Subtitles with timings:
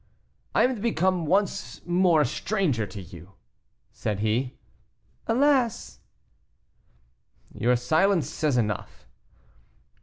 [0.55, 3.33] "I am to become once more a stranger to you,"
[3.91, 4.57] said he.
[5.27, 5.99] "Alas!"
[7.53, 9.07] "Your silence says enough."